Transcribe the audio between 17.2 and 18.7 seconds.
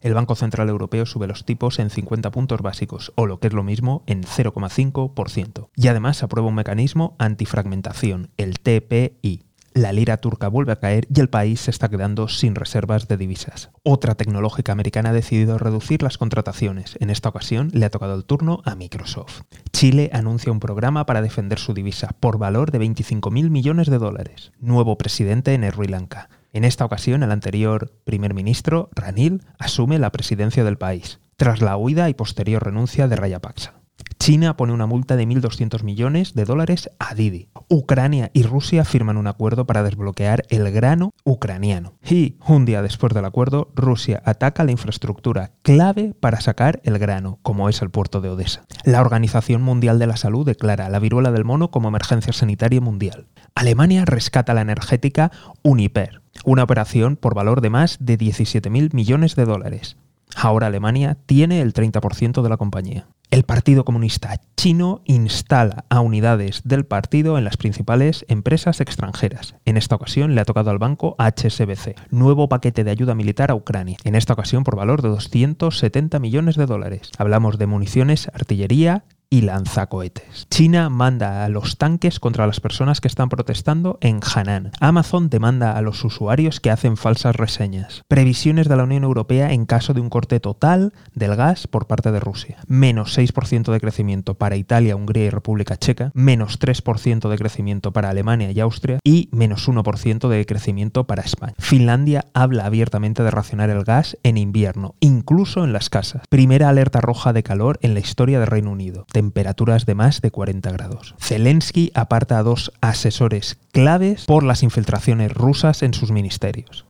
ocasión le ha tocado el turno